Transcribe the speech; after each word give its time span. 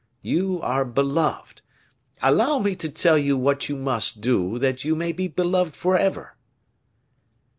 You 0.23 0.59
are 0.63 0.83
beloved! 0.83 1.61
allow 2.23 2.57
me 2.57 2.73
to 2.75 2.89
tell 2.89 3.19
you 3.19 3.37
what 3.37 3.69
you 3.69 3.75
must 3.75 4.19
do 4.19 4.57
that 4.57 4.83
you 4.83 4.95
may 4.95 5.11
be 5.11 5.27
beloved 5.27 5.75
forever." 5.75 6.37